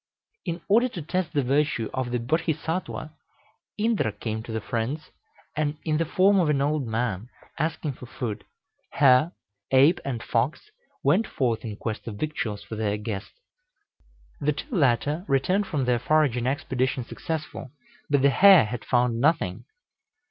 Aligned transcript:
In 0.45 0.61
order 0.67 0.89
to 0.89 1.01
test 1.03 1.31
the 1.33 1.43
virtue 1.43 1.87
of 1.93 2.09
the 2.09 2.17
Bodhisattwa, 2.17 3.13
Indra 3.77 4.11
came 4.11 4.41
to 4.41 4.51
the 4.51 4.59
friends, 4.59 5.11
in 5.55 5.79
the 5.99 6.05
form 6.07 6.39
of 6.39 6.49
an 6.49 6.59
old 6.59 6.87
man, 6.87 7.29
asking 7.59 7.93
for 7.93 8.07
food. 8.07 8.43
Hare, 8.93 9.33
ape, 9.69 9.99
and 10.03 10.23
fox 10.23 10.71
went 11.03 11.27
forth 11.27 11.63
in 11.63 11.75
quest 11.75 12.07
of 12.07 12.15
victuals 12.15 12.63
for 12.63 12.75
their 12.75 12.97
guest. 12.97 13.33
The 14.39 14.53
two 14.53 14.75
latter 14.75 15.23
returned 15.27 15.67
from 15.67 15.85
their 15.85 15.99
foraging 15.99 16.47
expedition 16.47 17.03
successful, 17.05 17.69
but 18.09 18.23
the 18.23 18.31
hare 18.31 18.65
had 18.65 18.83
found 18.83 19.19
nothing. 19.21 19.65